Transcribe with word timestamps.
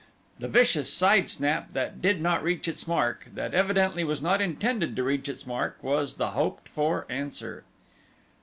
The 0.39 0.47
vicious 0.47 0.91
side 0.91 1.29
snap 1.29 1.73
that 1.73 2.01
did 2.01 2.21
not 2.21 2.41
reach 2.41 2.67
its 2.67 2.87
mark 2.87 3.27
that 3.35 3.53
evidently 3.53 4.03
was 4.03 4.19
not 4.19 4.41
intended 4.41 4.95
to 4.95 5.03
reach 5.03 5.29
its 5.29 5.45
mark 5.45 5.77
was 5.83 6.15
the 6.15 6.31
hoped 6.31 6.67
for 6.67 7.05
answer. 7.07 7.63